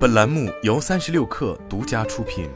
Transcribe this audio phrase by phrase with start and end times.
[0.00, 2.48] 本栏目由三十六氪独家出品。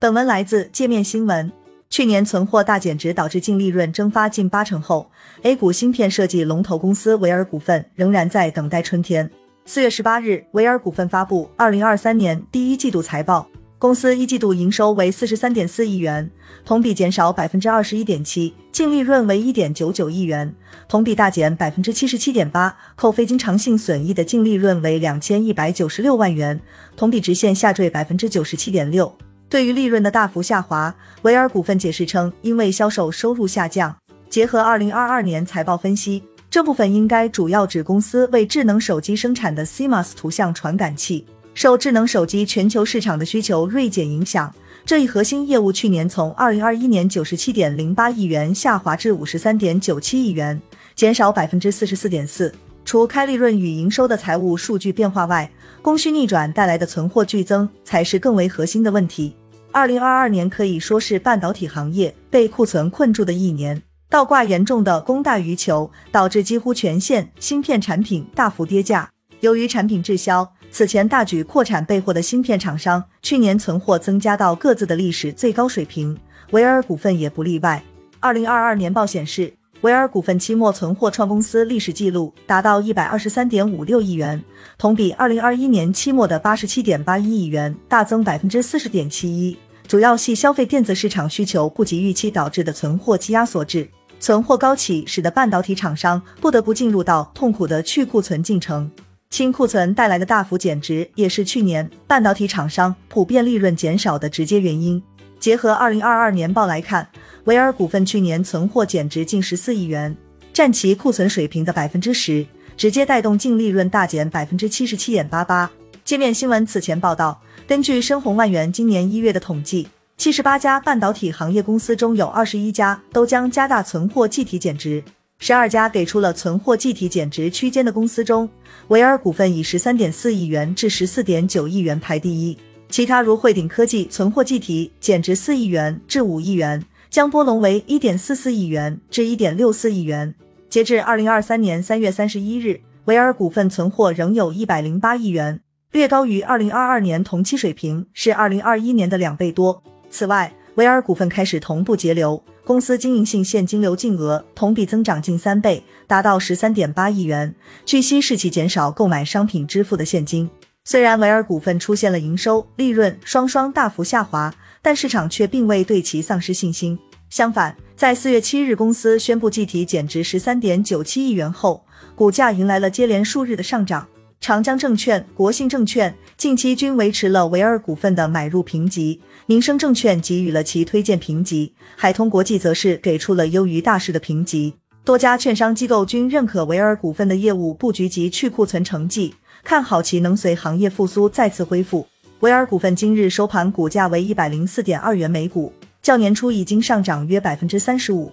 [0.00, 1.52] 本文来自界面新闻。
[1.90, 5.10] 去年存货大减值导致净利润蒸发近八成后
[5.42, 9.30] ，A 股芯片设计龙头公司维尔股份仍然在等待春天。
[9.66, 13.46] 四月十八日，维尔股份发布二零二三年第一季度财报。
[13.78, 16.30] 公司一季度营收为四十三点四亿元，
[16.64, 20.54] 同比减少百分之二十一点七，净利润为一点九九亿元，
[20.88, 26.58] 同比大减百分之七十七点八，扣非经常性损益的净利润为两千一百九十六万元，
[26.96, 29.14] 同比直线下坠百分之九十七点六。
[29.50, 33.94] 对于利润的大幅下滑，维尔股份解释称，因为销售收入下降。
[34.30, 41.26] 结合二零二二年财报分析，这部分应该主要指公司为智能手机生产的 CMOS 图像传感器。
[41.54, 44.52] 受智能手机全球市场的需求锐减影响，
[44.84, 50.60] 这一核心业务去年从二零二一年九十七点零八亿元下滑至五十三点九七亿元，
[50.96, 52.52] 减少百分之四十四点四。
[52.84, 55.48] 除开利润与营收的财务数据变化外，
[55.80, 59.34] 供需逆转带来的存货剧增才是更为核心的问题。
[59.70, 63.80] 二零二二年可以说是半导体行业被库存困住的一年，
[64.10, 69.08] 倒挂严重的供大于求，导致几乎全线芯片产品大幅跌价。
[69.40, 70.52] 由于产品滞销。
[70.74, 76.18] 此前大举扩产备货的芯片厂商，去年存货增加到各自的历史最高水平，
[76.50, 77.80] 维尔股份也不例外。
[78.18, 84.42] 二零二二年报显示，维尔股份期末存货创公司历史记录，达到一百二十三点五六亿元，
[84.76, 93.88] 同比二零二一年期末的八十七点八一亿元大增百分之四十点七一，主要系消费电子市场需求不及预期导致的存货积压所致。
[94.18, 98.90] 存货高企，使得半导体厂商不得不进入到痛苦的去库存进程。
[99.34, 105.02] 清库存带来的大幅减值，也是去年半导体厂商普遍利润减少的直接原因。
[105.40, 107.08] 结合二零二二年报来看，
[107.42, 110.16] 维尔股份去年存货减值近十四亿元，
[110.52, 112.46] 占其库存水平的百分之十，
[112.76, 115.68] 直接带动净利润大减百分之七十七点八八。
[116.04, 125.02] 界面新闻此前报道，根据深宏万元今年一月的统计，七十八家半导体行业公司中有二十一家都将加大存货计提减值。
[125.46, 128.48] 十二家给出了存货计提减值区间的公司中，
[128.88, 132.56] 维尔股份以十三点四亿元至十四点九亿元排第一，
[132.88, 140.34] 其他如汇顶科技存货计提减值四亿元至五亿元，江波龙为一点四四亿元至一点六四亿元。
[140.70, 145.60] 截至二零二三年三月三十一日，维尔股份存货仍有一百零八亿元，
[145.92, 149.82] 略高于二零二二年同期水平，是二零二一年的两倍多。
[150.08, 152.42] 此外，维尔股份开始同步节流。
[152.64, 157.54] 公司经营性现金流净额同比增长近三倍，达到十三点八亿元。
[157.84, 160.48] 据悉，是其减少购买商品支付的现金。
[160.84, 166.98] 虽然维尔股份出现了营收、利润双双大幅下滑，但市场却并未对其丧失信心。
[167.28, 174.06] 相反，在四月七日公司宣布计提减值十三点九七亿元后，股价迎来了接连数日的上涨。
[174.44, 184.74] 长江证券、国信证券近期均维持了维尔股份的买入评级，民生证券给予了其推荐评级，海通国际则是给出了优于大市的评级。
[185.02, 192.06] 多家券商机构均认可维尔股份的业务布局及去库存成绩，看好其能随行业复苏再次恢复。
[192.40, 195.72] 维尔股份今日收盘股价为一百零四点二元每股，
[196.02, 198.30] 较年初已经上涨约百分之三十五。